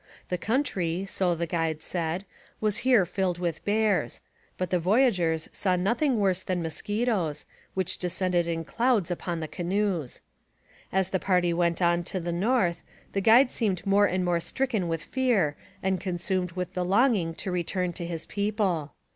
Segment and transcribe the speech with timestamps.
[0.29, 2.25] The country, so the guide said,
[2.59, 4.19] was here filled with bears,
[4.57, 10.21] but the voyageurs saw nothing worse than mosquitoes, which descended in clouds upon the canoes.
[10.91, 12.81] As the party went on to the north,
[13.13, 17.51] the guide seemed more and more stricken with fear and consumed with the longing to
[17.51, 18.93] return to his people.